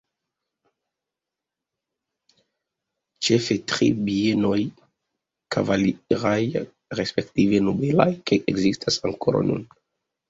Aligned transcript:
Ĉefe 3.27 3.59
tri 3.71 3.91
bienoj 4.09 4.57
kavaliraj 5.57 6.35
respektive 7.01 7.65
nobelaj 7.69 8.11
ekzistas 8.41 9.03
ankoraŭ 9.11 9.49
nun. 9.53 9.67